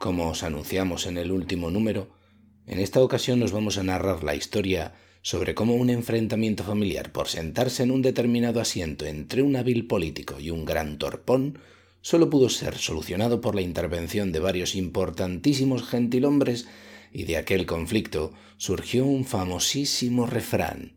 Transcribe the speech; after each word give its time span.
Como 0.00 0.30
os 0.30 0.44
anunciamos 0.44 1.04
en 1.04 1.18
el 1.18 1.30
último 1.30 1.70
número, 1.70 2.08
en 2.66 2.78
esta 2.78 3.02
ocasión 3.02 3.38
nos 3.38 3.52
vamos 3.52 3.76
a 3.76 3.82
narrar 3.82 4.24
la 4.24 4.34
historia 4.34 4.94
sobre 5.20 5.54
cómo 5.54 5.74
un 5.74 5.90
enfrentamiento 5.90 6.64
familiar 6.64 7.12
por 7.12 7.28
sentarse 7.28 7.82
en 7.82 7.90
un 7.90 8.00
determinado 8.00 8.62
asiento 8.62 9.04
entre 9.04 9.42
un 9.42 9.56
hábil 9.56 9.86
político 9.86 10.40
y 10.40 10.48
un 10.48 10.64
gran 10.64 10.96
torpón 10.96 11.58
solo 12.00 12.30
pudo 12.30 12.48
ser 12.48 12.78
solucionado 12.78 13.42
por 13.42 13.54
la 13.54 13.60
intervención 13.60 14.32
de 14.32 14.38
varios 14.38 14.74
importantísimos 14.74 15.86
gentilhombres 15.86 16.66
y 17.12 17.24
de 17.24 17.36
aquel 17.36 17.66
conflicto 17.66 18.32
surgió 18.56 19.04
un 19.04 19.26
famosísimo 19.26 20.24
refrán. 20.24 20.96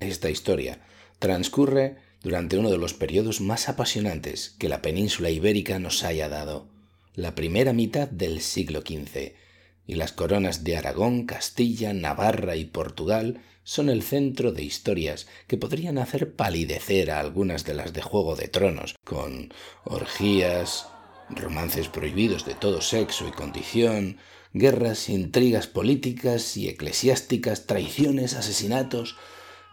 Esta 0.00 0.30
historia 0.30 0.80
transcurre 1.18 1.98
durante 2.22 2.56
uno 2.56 2.70
de 2.70 2.78
los 2.78 2.94
periodos 2.94 3.42
más 3.42 3.68
apasionantes 3.68 4.56
que 4.58 4.70
la 4.70 4.80
península 4.80 5.28
ibérica 5.28 5.78
nos 5.78 6.04
haya 6.04 6.30
dado 6.30 6.77
la 7.18 7.34
primera 7.34 7.72
mitad 7.72 8.06
del 8.06 8.40
siglo 8.40 8.82
XV, 8.82 9.32
y 9.88 9.96
las 9.96 10.12
coronas 10.12 10.62
de 10.62 10.76
Aragón, 10.76 11.26
Castilla, 11.26 11.92
Navarra 11.92 12.54
y 12.54 12.64
Portugal 12.64 13.40
son 13.64 13.88
el 13.88 14.04
centro 14.04 14.52
de 14.52 14.62
historias 14.62 15.26
que 15.48 15.56
podrían 15.56 15.98
hacer 15.98 16.36
palidecer 16.36 17.10
a 17.10 17.18
algunas 17.18 17.64
de 17.64 17.74
las 17.74 17.92
de 17.92 18.02
Juego 18.02 18.36
de 18.36 18.46
Tronos, 18.46 18.94
con 19.02 19.52
orgías, 19.82 20.86
romances 21.28 21.88
prohibidos 21.88 22.44
de 22.44 22.54
todo 22.54 22.80
sexo 22.80 23.26
y 23.26 23.32
condición, 23.32 24.18
guerras, 24.52 25.08
intrigas 25.08 25.66
políticas 25.66 26.56
y 26.56 26.68
eclesiásticas, 26.68 27.66
traiciones, 27.66 28.34
asesinatos, 28.34 29.16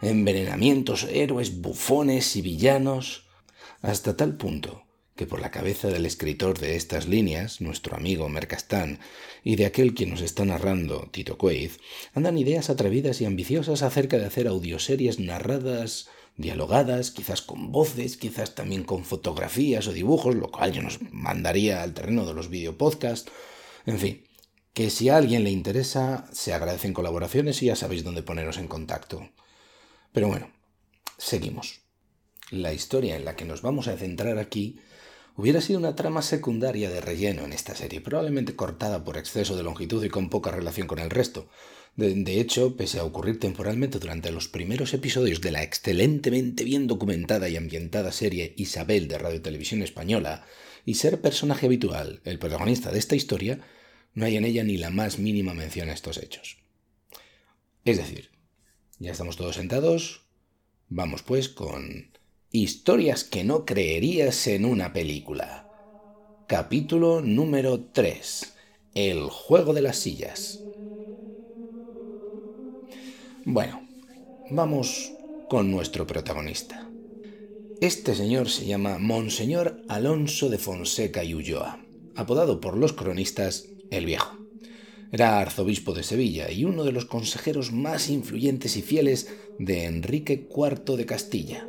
envenenamientos, 0.02 1.04
héroes, 1.04 1.62
bufones 1.62 2.36
y 2.38 2.42
villanos, 2.42 3.28
hasta 3.84 4.18
tal 4.18 4.36
punto 4.36 4.85
que 5.16 5.26
por 5.26 5.40
la 5.40 5.52
cabeza 5.52 5.88
del 5.88 6.06
escritor 6.06 6.60
de 6.60 6.76
estas 6.76 7.08
líneas, 7.08 7.62
nuestro 7.62 7.96
amigo 7.96 8.28
Mercastán, 8.28 9.00
y 9.44 9.56
de 9.56 9.66
aquel 9.66 9.94
quien 9.94 10.10
nos 10.10 10.22
está 10.22 10.44
narrando, 10.44 11.08
Tito 11.12 11.38
Quaid, 11.38 11.72
andan 12.14 12.38
ideas 12.38 12.70
atrevidas 12.70 13.22
y 13.22 13.26
ambiciosas 13.26 13.82
acerca 13.82 14.18
de 14.18 14.26
hacer 14.26 14.48
audioseries 14.48 15.20
narradas, 15.20 16.10
dialogadas, 16.36 17.12
quizás 17.12 17.42
con 17.42 17.72
voces, 17.72 18.18
quizás 18.18 18.56
también 18.56 18.84
con 18.84 19.06
fotografías 19.06 19.88
o 19.88 19.94
dibujos, 19.94 20.36
lo 20.36 20.52
cual 20.52 20.74
yo 20.74 20.82
nos 20.82 21.00
mandaría 21.12 21.82
al 21.82 21.94
terreno 21.94 22.26
de 22.26 22.34
los 22.34 22.50
videopodcasts. 22.50 23.32
En 23.86 24.00
fin, 24.00 24.26
que 24.74 24.90
si 24.90 25.08
a 25.08 25.16
alguien 25.16 25.46
le 25.46 25.52
interesa, 25.52 26.28
se 26.34 26.54
agradecen 26.54 26.94
colaboraciones 26.94 27.64
y 27.64 27.68
ya 27.68 27.78
sabéis 27.78 28.04
dónde 28.04 28.24
poneros 28.24 28.58
en 28.58 28.68
contacto. 28.68 29.30
Pero 30.12 30.28
bueno, 30.28 30.52
seguimos. 31.18 31.85
La 32.52 32.74
historia 32.74 33.16
en 33.16 33.26
la 33.26 33.36
que 33.36 33.46
nos 33.46 33.62
vamos 33.62 33.88
a 33.88 33.98
centrar 33.98 34.38
aquí 34.38 34.80
hubiera 35.36 35.62
sido 35.62 35.80
una 35.80 35.96
trama 35.96 36.22
secundaria 36.22 36.90
de 36.90 37.02
relleno 37.02 37.44
en 37.44 37.54
esta 37.54 37.76
serie, 37.76 38.02
probablemente 38.02 38.56
cortada 38.56 39.04
por 39.04 39.18
exceso 39.18 39.58
de 39.58 39.64
longitud 39.64 40.04
y 40.04 40.10
con 40.10 40.30
poca 40.30 40.52
relación 40.52 40.88
con 40.88 41.00
el 41.00 41.10
resto. 41.10 41.50
De, 41.96 42.40
hecho, 42.40 42.76
pese 42.76 43.00
a 43.00 43.06
ocurrir 43.06 43.40
temporalmente 43.40 44.00
durante 44.00 44.32
los 44.32 44.48
primeros 44.48 44.94
episodios 44.94 45.42
de 45.42 45.52
la 45.52 45.64
excelentemente 45.64 46.64
bien 46.64 46.88
documentada 46.88 47.48
y 47.50 47.56
ambientada 47.56 48.12
serie 48.12 48.54
Isabel 48.58 49.08
de 49.08 49.18
Radio 49.18 49.42
Televisión 49.42 49.82
Española, 49.82 50.46
y 50.86 50.96
ser 50.96 51.22
personaje 51.22 51.66
habitual, 51.66 52.22
el 52.26 52.38
protagonista 52.38 52.92
de 52.92 53.00
esta 53.00 53.16
historia, 53.16 53.60
no 54.14 54.26
hay 54.26 54.38
en 54.38 54.46
ella 54.46 54.64
ni 54.64 54.78
la 54.78 54.92
más 54.92 55.20
mínima 55.20 55.54
mención 55.54 55.90
a 55.90 55.94
estos 55.94 56.18
hechos. 56.18 56.58
Es 57.86 57.98
decir, 57.98 58.30
ya 59.00 59.12
estamos 59.12 59.36
todos 59.36 59.56
sentados, 59.56 60.26
vamos 60.90 61.24
pues 61.24 61.50
con 61.50 62.15
Historias 62.58 63.26
que 63.26 63.44
no 63.44 63.66
creerías 63.66 64.48
en 64.48 64.64
una 64.64 64.94
película. 64.94 65.70
Capítulo 66.48 67.20
número 67.20 67.82
3. 67.92 68.54
El 68.94 69.24
juego 69.24 69.74
de 69.74 69.82
las 69.82 69.98
sillas. 69.98 70.62
Bueno, 73.44 73.86
vamos 74.52 75.12
con 75.50 75.70
nuestro 75.70 76.08
protagonista. 76.08 76.90
Este 77.82 78.16
señor 78.16 78.50
se 78.50 78.66
llama 78.66 79.00
Monseñor 79.00 79.82
Alonso 79.90 80.48
de 80.48 80.58
Fonseca 80.58 81.26
y 81.26 81.36
Ulloa, 81.36 81.86
apodado 82.16 82.62
por 82.62 82.78
los 82.78 82.94
cronistas 82.94 83.66
El 83.92 84.06
Viejo. 84.06 84.34
Era 85.12 85.42
arzobispo 85.42 85.94
de 85.94 86.04
Sevilla 86.04 86.50
y 86.50 86.64
uno 86.64 86.86
de 86.86 86.94
los 86.94 87.04
consejeros 87.04 87.74
más 87.74 88.10
influyentes 88.10 88.78
y 88.78 88.82
fieles 88.82 89.30
de 89.60 89.84
Enrique 89.84 90.48
IV 90.50 90.96
de 90.96 91.06
Castilla 91.06 91.68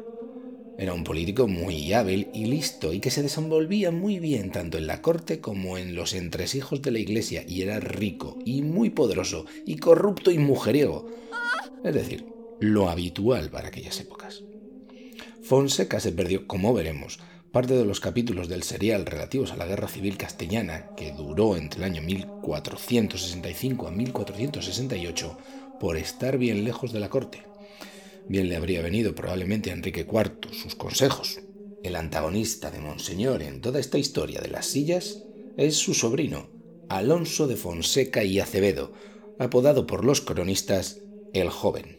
era 0.79 0.93
un 0.93 1.05
político 1.05 1.49
muy 1.49 1.93
hábil 1.93 2.29
y 2.35 2.47
listo 2.47 2.93
y 2.93 3.01
que 3.01 3.11
se 3.11 3.23
desenvolvía 3.23 3.91
muy 3.91 4.19
bien 4.19 4.51
tanto 4.51 4.77
en 4.77 4.87
la 4.87 5.01
corte 5.01 5.41
como 5.41 5.79
en 5.79 5.95
los 5.95 6.13
entresijos 6.13 6.83
de 6.83 6.91
la 6.91 6.99
iglesia 6.99 7.45
y 7.47 7.63
era 7.63 7.81
rico 7.81 8.39
y 8.45 8.63
muy 8.63 8.91
poderoso 8.91 9.47
y 9.65 9.77
corrupto 9.77 10.31
y 10.31 10.39
mujeriego. 10.39 11.09
Es 11.83 11.95
decir, 11.95 12.27
lo 12.61 12.91
habitual 12.91 13.51
para 13.51 13.69
aquellas 13.69 13.99
épocas. 14.01 14.43
Fonseca 15.43 16.01
se 16.01 16.13
perdió, 16.13 16.47
como 16.47 16.75
veremos, 16.75 17.21
parte 17.53 17.75
de 17.75 17.85
los 17.85 18.01
capítulos 18.01 18.49
del 18.49 18.65
serial 18.65 19.07
relativos 19.07 19.53
a 19.53 19.57
la 19.57 19.67
Guerra 19.67 19.89
Civil 19.89 20.19
Castellana, 20.19 20.91
que 20.97 21.13
duró 21.13 21.57
entre 21.57 21.79
el 21.79 21.85
año 21.85 22.03
1465 22.03 23.87
a 23.87 23.91
1468, 23.93 25.39
por 25.81 25.97
estar 25.97 26.37
bien 26.37 26.65
lejos 26.65 26.93
de 26.93 27.01
la 27.01 27.09
corte. 27.09 27.43
Bien 28.29 28.49
le 28.49 28.57
habría 28.57 28.83
venido 28.83 29.15
probablemente 29.15 29.71
a 29.71 29.75
Enrique 29.75 30.07
IV 30.11 30.53
sus 30.53 30.75
consejos. 30.75 31.39
El 31.83 31.95
antagonista 31.95 32.71
de 32.71 32.81
Monseñor 32.81 33.43
en 33.43 33.61
toda 33.61 33.79
esta 33.79 33.99
historia 33.99 34.41
de 34.41 34.49
las 34.49 34.67
sillas 34.67 35.23
es 35.57 35.77
su 35.77 35.95
sobrino, 35.95 36.49
Alonso 36.89 37.47
de 37.47 37.57
Fonseca 37.57 38.25
y 38.25 38.41
Acevedo, 38.41 38.93
apodado 39.39 39.87
por 39.87 40.05
los 40.05 40.21
cronistas 40.21 40.99
el 41.33 41.51
joven. 41.51 41.99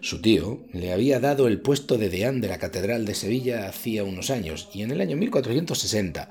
Su 0.00 0.20
tío 0.20 0.64
le 0.72 0.92
había 0.92 1.20
dado 1.20 1.46
el 1.46 1.60
puesto 1.60 1.96
de 1.96 2.10
deán 2.10 2.40
de 2.40 2.48
la 2.48 2.58
Catedral 2.58 3.04
de 3.04 3.14
Sevilla 3.14 3.68
hacía 3.68 4.04
unos 4.04 4.30
años 4.30 4.68
y 4.74 4.82
en 4.82 4.90
el 4.90 5.00
año 5.00 5.16
1460 5.16 6.30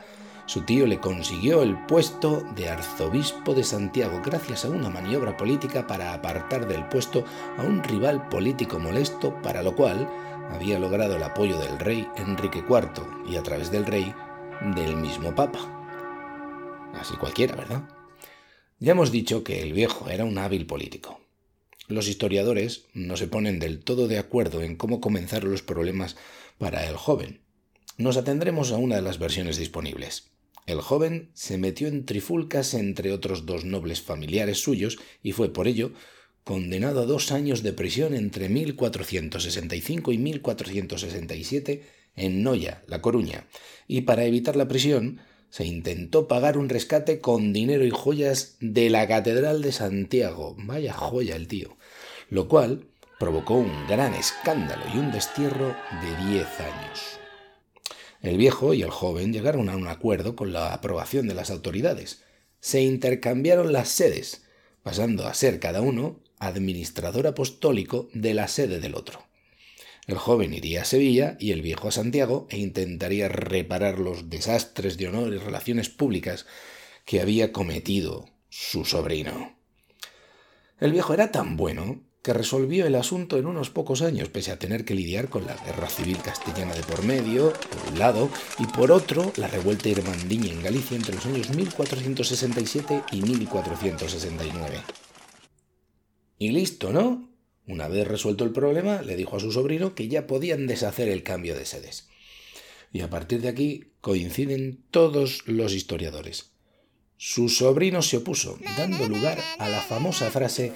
su 0.50 0.62
tío 0.62 0.88
le 0.88 1.00
consiguió 1.00 1.62
el 1.62 1.78
puesto 1.86 2.44
de 2.56 2.70
arzobispo 2.70 3.54
de 3.54 3.64
Santiago 3.64 4.20
gracias 4.26 4.66
a 4.66 4.70
una 4.72 4.90
maniobra 4.90 5.38
política 5.38 5.86
para 5.86 6.12
apartar 6.12 6.68
del 6.68 6.88
puesto 6.88 7.24
a 7.60 7.62
un 7.62 7.84
rival 7.84 8.30
político 8.30 8.80
molesto, 8.80 9.40
para 9.44 9.62
lo 9.62 9.76
cual 9.76 10.10
había 10.50 10.80
logrado 10.80 11.18
el 11.18 11.22
apoyo 11.22 11.60
del 11.60 11.78
rey 11.78 12.08
Enrique 12.18 12.64
IV 12.68 13.30
y 13.30 13.36
a 13.36 13.44
través 13.44 13.70
del 13.70 13.86
rey 13.86 14.12
del 14.74 14.96
mismo 14.96 15.36
papa. 15.36 15.60
Así 16.96 17.16
cualquiera, 17.18 17.56
¿verdad? 17.56 17.84
Ya 18.80 18.94
hemos 18.94 19.12
dicho 19.12 19.44
que 19.44 19.62
el 19.62 19.74
viejo 19.74 20.10
era 20.10 20.26
un 20.26 20.40
hábil 20.40 20.66
político. 20.66 21.22
Los 21.88 22.08
historiadores 22.08 22.86
no 22.96 23.18
se 23.18 23.28
ponen 23.28 23.60
del 23.60 23.84
todo 23.84 24.08
de 24.08 24.18
acuerdo 24.18 24.64
en 24.64 24.78
cómo 24.78 25.00
comenzaron 25.00 25.52
los 25.52 25.62
problemas 25.62 26.18
para 26.58 26.90
el 26.90 26.98
joven. 26.98 27.42
Nos 28.00 28.18
atendremos 28.18 28.72
a 28.72 28.78
una 28.78 28.96
de 28.96 29.04
las 29.04 29.20
versiones 29.20 29.58
disponibles. 29.58 30.32
El 30.66 30.82
joven 30.82 31.30
se 31.34 31.58
metió 31.58 31.88
en 31.88 32.06
trifulcas 32.06 32.74
entre 32.74 33.12
otros 33.12 33.46
dos 33.46 33.66
nobles 33.66 34.02
familiares 34.02 34.62
suyos 34.62 35.00
y 35.24 35.32
fue 35.32 35.52
por 35.52 35.68
ello 35.68 35.92
condenado 36.44 37.02
a 37.02 37.06
dos 37.06 37.32
años 37.32 37.64
de 37.64 37.74
prisión 37.74 38.14
entre 38.14 38.50
1465 38.50 40.12
y 40.12 40.18
1467 40.18 41.84
en 42.16 42.44
Noya, 42.44 42.84
La 42.88 43.02
Coruña, 43.02 43.48
y 43.88 44.02
para 44.02 44.26
evitar 44.26 44.56
la 44.56 44.68
prisión 44.68 45.22
se 45.50 45.66
intentó 45.66 46.28
pagar 46.28 46.58
un 46.58 46.70
rescate 46.70 47.20
con 47.20 47.54
dinero 47.54 47.86
y 47.86 47.90
joyas 47.90 48.58
de 48.60 48.90
la 48.90 49.08
Catedral 49.08 49.62
de 49.62 49.72
Santiago. 49.72 50.56
Vaya 50.60 50.94
joya 50.94 51.36
el 51.36 51.48
tío. 51.48 51.78
Lo 52.30 52.48
cual 52.48 52.86
provocó 53.20 53.56
un 53.56 53.88
gran 53.88 54.14
escándalo 54.14 54.84
y 54.94 54.98
un 55.00 55.12
destierro 55.12 55.76
de 56.02 56.32
diez 56.32 56.48
años. 56.60 57.20
El 58.22 58.38
viejo 58.38 58.74
y 58.74 58.82
el 58.82 58.90
joven 58.90 59.32
llegaron 59.32 59.70
a 59.70 59.78
un 59.78 59.88
acuerdo 59.88 60.36
con 60.36 60.52
la 60.52 60.74
aprobación 60.74 61.28
de 61.28 61.36
las 61.36 61.50
autoridades. 61.52 62.24
Se 62.60 62.82
intercambiaron 62.82 63.72
las 63.72 63.90
sedes, 63.90 64.44
pasando 64.84 65.26
a 65.26 65.34
ser 65.34 65.60
cada 65.60 65.82
uno 65.82 66.20
administrador 66.38 67.28
apostólico 67.28 68.10
de 68.14 68.34
la 68.34 68.48
sede 68.48 68.80
del 68.80 68.96
otro. 68.96 69.24
El 70.08 70.18
joven 70.18 70.54
iría 70.54 70.82
a 70.82 70.86
Sevilla 70.86 71.38
y 71.40 71.52
el 71.52 71.62
viejo 71.62 71.88
a 71.88 71.92
Santiago 71.92 72.48
e 72.50 72.58
intentaría 72.58 73.30
reparar 73.30 74.00
los 74.00 74.30
desastres 74.30 74.98
de 74.98 75.08
honor 75.08 75.34
y 75.34 75.38
relaciones 75.38 75.90
públicas 75.90 76.46
que 77.06 77.22
había 77.22 77.52
cometido 77.52 78.28
su 78.50 78.86
sobrino. 78.86 79.56
El 80.80 80.94
viejo 80.94 81.14
era 81.14 81.32
tan 81.32 81.58
bueno 81.58 82.02
que 82.22 82.34
resolvió 82.34 82.86
el 82.86 82.96
asunto 82.96 83.38
en 83.38 83.46
unos 83.46 83.70
pocos 83.70 84.02
años, 84.02 84.30
pese 84.30 84.52
a 84.52 84.60
tener 84.60 84.84
que 84.84 84.94
lidiar 84.94 85.30
con 85.30 85.46
la 85.46 85.56
guerra 85.56 85.90
civil 85.90 86.18
castellana 86.22 86.76
de 86.76 86.84
por 86.84 87.04
medio, 87.04 87.54
por 87.54 87.94
un 87.94 88.00
lado, 88.00 88.30
y 88.60 88.66
por 88.66 88.92
otro, 88.92 89.32
la 89.38 89.48
revuelta 89.48 89.88
irmandiña 89.88 90.52
en 90.52 90.62
Galicia 90.62 90.98
entre 90.98 91.16
los 91.16 91.26
años 91.26 91.50
1467 91.50 93.04
y 93.12 93.22
1469. 93.22 94.82
Y 96.38 96.52
listo, 96.52 96.92
¿no? 96.92 97.30
Una 97.68 97.88
vez 97.88 98.08
resuelto 98.08 98.44
el 98.44 98.52
problema, 98.52 99.02
le 99.02 99.16
dijo 99.16 99.38
a 99.38 99.40
su 99.40 99.52
sobrino 99.52 99.96
que 99.96 100.08
ya 100.08 100.28
podían 100.28 100.68
deshacer 100.68 101.08
el 101.08 101.24
cambio 101.24 101.56
de 101.56 101.66
sedes. 101.66 102.10
Y 102.92 103.02
a 103.02 103.10
partir 103.10 103.42
de 103.42 103.50
aquí 103.50 103.94
coinciden 104.02 104.84
todos 104.92 105.44
los 105.46 105.74
historiadores. 105.74 106.52
su 107.22 107.50
sobrino 107.50 108.02
se 108.02 108.16
opuso, 108.18 108.58
dando 108.78 109.06
lugar 109.06 109.38
a 109.58 109.68
la 109.68 109.82
famosa 109.82 110.32
frase 110.32 110.72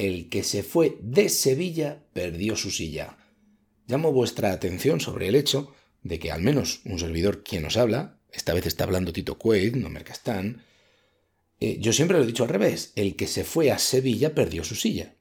El 0.00 0.30
que 0.30 0.44
se 0.44 0.62
fue 0.62 0.96
de 1.02 1.28
Sevilla 1.28 2.02
perdió 2.14 2.56
su 2.56 2.70
silla. 2.70 3.18
Llamo 3.86 4.12
vuestra 4.12 4.50
atención 4.50 4.98
sobre 4.98 5.28
el 5.28 5.34
hecho 5.34 5.74
de 6.02 6.18
que 6.18 6.32
al 6.32 6.40
menos 6.40 6.80
un 6.86 6.98
servidor 6.98 7.42
quien 7.42 7.64
nos 7.64 7.76
habla, 7.76 8.18
esta 8.32 8.54
vez 8.54 8.64
está 8.64 8.84
hablando 8.84 9.12
Tito 9.12 9.36
Quaid, 9.36 9.74
no 9.76 9.90
Mercastán, 9.90 10.64
eh, 11.60 11.76
yo 11.80 11.92
siempre 11.92 12.16
lo 12.16 12.24
he 12.24 12.26
dicho 12.26 12.44
al 12.44 12.48
revés, 12.48 12.94
el 12.96 13.14
que 13.14 13.26
se 13.26 13.44
fue 13.44 13.70
a 13.70 13.78
Sevilla 13.78 14.34
perdió 14.34 14.64
su 14.64 14.74
silla. 14.74 15.16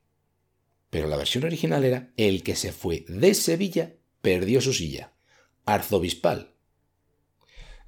Pero 0.90 1.10
la 1.10 1.18
versión 1.18 1.44
original 1.44 1.84
era 1.84 2.14
el 2.16 2.42
que 2.42 2.56
se 2.56 2.72
fue 2.72 3.04
de 3.10 3.34
Sevilla 3.34 3.98
perdió 4.22 4.62
su 4.62 4.72
silla. 4.72 5.12
Arzobispal, 5.66 6.54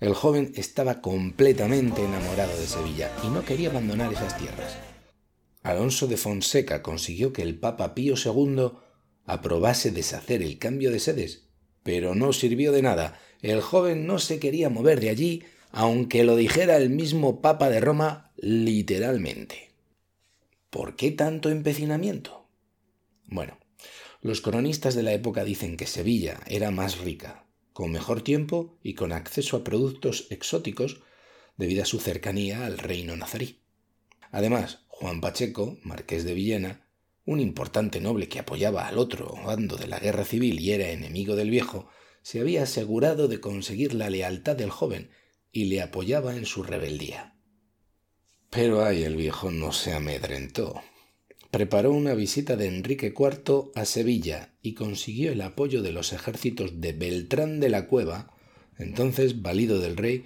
el 0.02 0.14
joven 0.14 0.52
estaba 0.58 1.00
completamente 1.00 2.04
enamorado 2.04 2.60
de 2.60 2.68
Sevilla 2.68 3.10
y 3.24 3.28
no 3.28 3.46
quería 3.46 3.70
abandonar 3.70 4.12
esas 4.12 4.38
tierras. 4.38 4.91
Alonso 5.64 6.08
de 6.08 6.18
Fonseca 6.18 6.82
consiguió 6.82 7.34
que 7.34 7.44
el 7.44 7.60
Papa 7.60 7.94
Pío 7.94 8.16
II 8.16 8.72
aprobase 9.26 9.92
deshacer 9.92 10.42
el 10.42 10.58
cambio 10.58 10.92
de 10.92 11.00
sedes, 11.00 11.48
pero 11.84 12.16
no 12.16 12.34
sirvió 12.34 12.72
de 12.72 12.82
nada. 12.82 13.20
El 13.42 13.62
joven 13.62 14.08
no 14.08 14.20
se 14.20 14.40
quería 14.40 14.70
mover 14.70 15.00
de 15.00 15.10
allí, 15.10 15.44
aunque 15.72 16.24
lo 16.24 16.36
dijera 16.36 16.78
el 16.78 16.90
mismo 16.90 17.42
Papa 17.42 17.70
de 17.70 17.80
Roma 17.80 18.32
literalmente. 18.38 19.72
¿Por 20.70 20.96
qué 20.96 21.12
tanto 21.12 21.50
empecinamiento? 21.50 22.48
Bueno, 23.28 23.58
los 24.22 24.42
cronistas 24.42 24.96
de 24.96 25.04
la 25.04 25.14
época 25.14 25.44
dicen 25.44 25.78
que 25.78 25.88
Sevilla 25.88 26.40
era 26.48 26.72
más 26.72 27.00
rica, 27.00 27.46
con 27.74 27.92
mejor 27.92 28.22
tiempo 28.22 28.78
y 28.84 28.94
con 28.96 29.12
acceso 29.12 29.58
a 29.58 29.64
productos 29.64 30.28
exóticos 30.30 31.02
debido 31.58 31.84
a 31.84 31.86
su 31.86 32.00
cercanía 32.00 32.66
al 32.66 32.78
reino 32.78 33.16
nazarí. 33.16 33.60
Además, 34.32 34.86
Juan 35.02 35.20
Pacheco, 35.20 35.78
marqués 35.84 36.24
de 36.24 36.34
Villena, 36.34 36.88
un 37.26 37.42
importante 37.42 38.00
noble 38.00 38.30
que 38.30 38.40
apoyaba 38.40 38.88
al 38.88 38.98
otro 38.98 39.36
bando 39.46 39.76
de 39.76 39.88
la 39.88 40.00
guerra 40.00 40.24
civil 40.24 40.60
y 40.62 40.72
era 40.72 40.90
enemigo 40.90 41.36
del 41.36 41.50
viejo, 41.50 41.90
se 42.22 42.40
había 42.40 42.64
asegurado 42.64 43.28
de 43.28 43.42
conseguir 43.42 43.94
la 43.94 44.10
lealtad 44.10 44.56
del 44.56 44.70
joven 44.70 45.12
y 45.52 45.66
le 45.66 45.82
apoyaba 45.82 46.38
en 46.38 46.46
su 46.46 46.64
rebeldía. 46.64 47.36
Pero 48.50 48.86
ay, 48.86 49.04
el 49.04 49.18
viejo 49.18 49.52
no 49.52 49.74
se 49.74 49.94
amedrentó 49.94 50.82
preparó 51.52 51.92
una 51.92 52.14
visita 52.14 52.56
de 52.56 52.68
Enrique 52.68 53.14
IV 53.18 53.72
a 53.76 53.84
Sevilla 53.84 54.54
y 54.62 54.74
consiguió 54.74 55.34
el 55.34 55.42
apoyo 55.42 55.82
de 55.82 55.92
los 55.92 56.14
ejércitos 56.14 56.80
de 56.80 56.94
Beltrán 56.94 57.60
de 57.60 57.70
la 57.70 57.88
Cueva, 57.88 58.34
entonces 58.80 59.42
valido 59.42 59.80
del 59.80 59.98
rey, 59.98 60.26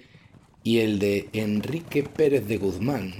y 0.62 0.78
el 0.78 0.98
de 1.00 1.28
Enrique 1.32 2.04
Pérez 2.04 2.46
de 2.46 2.56
Guzmán, 2.56 3.14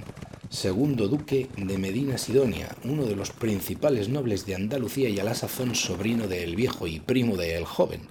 segundo 0.49 1.07
duque 1.07 1.49
de 1.57 1.77
Medina 1.77 2.17
Sidonia, 2.17 2.75
uno 2.83 3.05
de 3.05 3.15
los 3.15 3.31
principales 3.31 4.09
nobles 4.09 4.45
de 4.45 4.55
Andalucía 4.55 5.09
y 5.09 5.19
a 5.19 5.23
la 5.23 5.35
sazón 5.35 5.75
sobrino 5.75 6.27
del 6.27 6.55
viejo 6.55 6.87
y 6.87 6.99
primo 6.99 7.35
del 7.35 7.65
joven. 7.65 8.07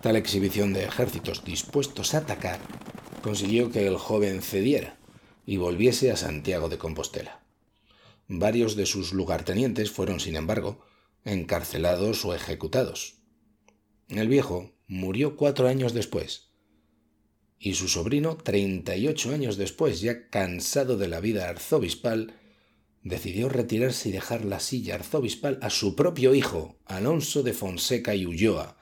Tal 0.00 0.16
exhibición 0.16 0.72
de 0.72 0.84
ejércitos 0.84 1.44
dispuestos 1.44 2.14
a 2.14 2.18
atacar 2.18 2.58
consiguió 3.22 3.70
que 3.70 3.86
el 3.86 3.96
joven 3.98 4.42
cediera 4.42 4.96
y 5.46 5.58
volviese 5.58 6.10
a 6.10 6.16
Santiago 6.16 6.68
de 6.68 6.78
Compostela. 6.78 7.42
Varios 8.28 8.74
de 8.74 8.86
sus 8.86 9.12
lugartenientes 9.12 9.90
fueron, 9.90 10.20
sin 10.20 10.36
embargo, 10.36 10.80
encarcelados 11.24 12.24
o 12.24 12.34
ejecutados. 12.34 13.16
El 14.08 14.28
viejo 14.28 14.72
murió 14.88 15.36
cuatro 15.36 15.68
años 15.68 15.92
después, 15.92 16.51
y 17.64 17.74
su 17.74 17.86
sobrino, 17.86 18.36
treinta 18.36 18.96
y 18.96 19.06
ocho 19.06 19.32
años 19.32 19.56
después, 19.56 20.00
ya 20.00 20.28
cansado 20.28 20.96
de 20.96 21.06
la 21.06 21.20
vida 21.20 21.48
arzobispal, 21.48 22.34
decidió 23.04 23.48
retirarse 23.48 24.08
y 24.08 24.12
dejar 24.12 24.44
la 24.44 24.58
silla 24.58 24.96
arzobispal 24.96 25.60
a 25.62 25.70
su 25.70 25.94
propio 25.94 26.34
hijo, 26.34 26.80
Alonso 26.86 27.44
de 27.44 27.52
Fonseca 27.52 28.16
y 28.16 28.26
Ulloa, 28.26 28.78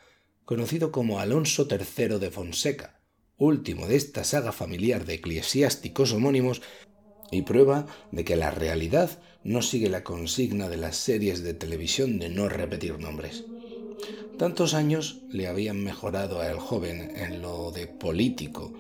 conocido 0.47 0.93
como 0.93 1.21
Alonso 1.21 1.69
III 1.71 2.19
de 2.19 2.31
Fonseca, 2.31 3.03
último 3.37 3.87
de 3.87 3.97
esta 3.97 4.25
saga 4.25 4.50
familiar 4.50 5.05
de 5.05 5.15
eclesiásticos 5.15 6.12
homónimos 6.12 6.62
y 7.31 7.43
prueba 7.43 7.87
de 8.12 8.25
que 8.25 8.37
la 8.37 8.50
realidad 8.50 9.23
no 9.44 9.61
sigue 9.61 9.91
la 9.91 10.05
consigna 10.05 10.71
de 10.71 10.79
las 10.79 10.97
series 10.97 11.43
de 11.43 11.53
televisión 11.53 12.19
de 12.19 12.31
no 12.31 12.49
repetir 12.49 12.99
nombres. 12.99 13.44
Tantos 14.41 14.73
años 14.73 15.19
le 15.29 15.49
habían 15.49 15.85
mejorado 15.85 16.41
a 16.41 16.51
el 16.51 16.57
joven 16.57 17.13
en 17.15 17.43
lo 17.43 17.73
de 17.73 17.87
político, 17.87 18.73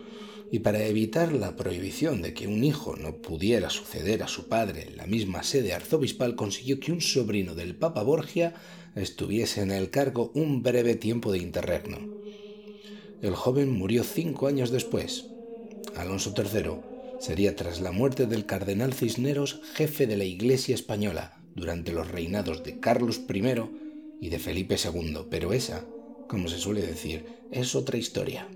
y 0.50 0.60
para 0.60 0.82
evitar 0.86 1.34
la 1.34 1.54
prohibición 1.54 2.22
de 2.22 2.32
que 2.32 2.48
un 2.48 2.64
hijo 2.64 2.96
no 2.96 3.16
pudiera 3.16 3.68
suceder 3.68 4.22
a 4.22 4.26
su 4.26 4.48
padre 4.48 4.86
en 4.88 4.96
la 4.96 5.06
misma 5.06 5.42
sede 5.42 5.74
arzobispal, 5.74 6.34
consiguió 6.34 6.80
que 6.80 6.92
un 6.92 7.02
sobrino 7.02 7.54
del 7.54 7.74
Papa 7.74 8.02
Borgia 8.02 8.54
estuviese 8.96 9.60
en 9.60 9.70
el 9.70 9.90
cargo 9.90 10.32
un 10.34 10.62
breve 10.62 10.94
tiempo 10.94 11.30
de 11.30 11.40
interregno. 11.40 11.98
El 13.20 13.34
joven 13.34 13.70
murió 13.70 14.02
cinco 14.02 14.46
años 14.46 14.70
después. 14.70 15.26
Alonso 15.94 16.32
III 16.34 17.20
sería 17.20 17.54
tras 17.54 17.82
la 17.82 17.92
muerte 17.92 18.24
del 18.24 18.46
cardenal 18.46 18.94
Cisneros 18.94 19.60
jefe 19.74 20.06
de 20.06 20.16
la 20.16 20.24
Iglesia 20.24 20.74
española 20.74 21.38
durante 21.54 21.92
los 21.92 22.10
reinados 22.10 22.64
de 22.64 22.80
Carlos 22.80 23.20
I 23.28 23.89
y 24.20 24.28
de 24.28 24.38
Felipe 24.38 24.76
II, 24.76 25.26
pero 25.30 25.52
esa, 25.52 25.90
como 26.26 26.48
se 26.48 26.58
suele 26.58 26.82
decir, 26.82 27.24
es 27.50 27.74
otra 27.74 27.96
historia. 27.96 28.50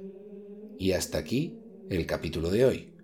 Y 0.76 0.93
hasta 0.93 1.19
aquí 1.19 1.64
el 1.88 2.06
capítulo 2.06 2.50
de 2.50 2.64
hoy. 2.66 2.94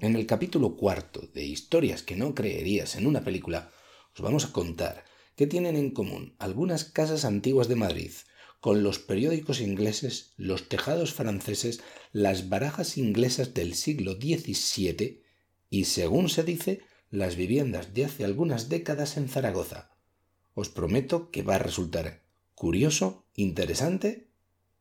En 0.00 0.16
el 0.16 0.26
capítulo 0.26 0.76
cuarto 0.76 1.28
de 1.32 1.44
Historias 1.44 2.02
que 2.02 2.16
no 2.16 2.34
creerías 2.34 2.96
en 2.96 3.06
una 3.06 3.22
película, 3.22 3.70
os 4.14 4.20
vamos 4.22 4.44
a 4.46 4.52
contar 4.52 5.04
qué 5.36 5.46
tienen 5.46 5.76
en 5.76 5.90
común 5.90 6.34
algunas 6.38 6.84
casas 6.84 7.24
antiguas 7.24 7.68
de 7.68 7.76
Madrid, 7.76 8.12
con 8.60 8.82
los 8.82 8.98
periódicos 8.98 9.60
ingleses, 9.60 10.32
los 10.36 10.68
tejados 10.68 11.12
franceses, 11.12 11.80
las 12.12 12.48
barajas 12.48 12.96
inglesas 12.96 13.54
del 13.54 13.74
siglo 13.74 14.14
XVII 14.14 15.22
y, 15.70 15.84
según 15.84 16.28
se 16.28 16.42
dice, 16.42 16.80
las 17.10 17.36
viviendas 17.36 17.94
de 17.94 18.06
hace 18.06 18.24
algunas 18.24 18.68
décadas 18.68 19.16
en 19.16 19.28
Zaragoza. 19.28 19.95
Os 20.56 20.68
prometo 20.72 21.30
que 21.30 21.44
va 21.44 21.56
a 21.56 21.64
resultar 21.68 22.24
curioso, 22.54 23.28
interesante 23.34 24.30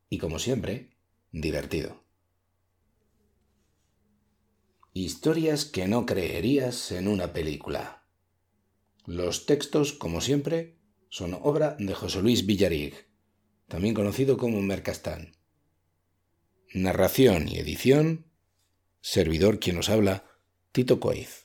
y, 0.10 0.18
como 0.18 0.40
siempre, 0.40 0.96
divertido. 1.32 2.02
Historias 4.94 5.66
que 5.66 5.88
no 5.88 6.06
creerías 6.06 6.94
en 6.94 7.10
una 7.10 7.34
película. 7.34 8.08
Los 9.06 9.46
textos, 9.46 9.92
como 9.92 10.22
siempre, 10.22 10.78
son 11.10 11.34
obra 11.34 11.76
de 11.78 11.94
José 11.94 12.22
Luis 12.22 12.46
Villarig 12.46 13.06
también 13.68 13.96
conocido 13.96 14.38
como 14.38 14.62
Mercastán. 14.62 15.36
Narración 16.74 17.48
y 17.48 17.58
edición, 17.58 18.26
servidor 19.02 19.60
quien 19.60 19.76
nos 19.76 19.90
habla, 19.90 20.26
Tito 20.72 21.00
Coiz. 21.00 21.45